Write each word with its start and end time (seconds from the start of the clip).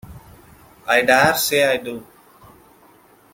I 0.87 1.03
dare 1.03 1.35
say 1.37 1.63
I 1.63 1.77
do. 1.77 2.03